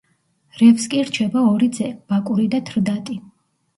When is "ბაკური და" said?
2.13-2.63